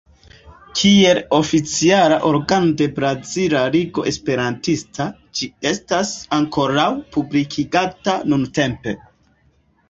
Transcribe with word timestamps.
Kiel 0.77 1.19
oficiala 1.39 2.15
organo 2.29 2.71
de 2.79 2.87
Brazila 2.95 3.61
Ligo 3.75 4.05
Esperantista, 4.13 5.07
ĝi 5.41 5.51
estas 5.73 6.15
ankoraŭ 6.39 6.87
publikigata 7.19 8.17
nuntempe. 8.33 8.97